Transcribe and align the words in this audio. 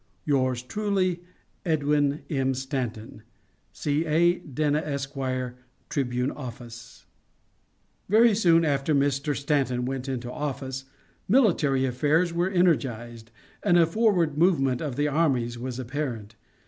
Yours 0.25 0.63
truly, 0.63 1.21
EDWIN 1.63 2.23
M. 2.27 2.55
STANTON. 2.55 3.21
C. 3.71 4.03
A. 4.07 4.39
DANA, 4.39 4.79
Esq., 4.79 5.13
Tribune 5.89 6.31
Office. 6.31 7.05
Very 8.09 8.33
soon 8.33 8.65
after 8.65 8.95
Mr. 8.95 9.35
Stanton 9.35 9.85
went 9.85 10.09
into 10.09 10.31
office 10.31 10.85
military 11.27 11.85
affairs 11.85 12.33
were 12.33 12.49
energized, 12.49 13.29
and 13.61 13.77
a 13.77 13.85
forward 13.85 14.39
movement 14.39 14.81
of 14.81 14.95
the 14.95 15.07
armies 15.07 15.59
was 15.59 15.77
apparent. 15.77 16.33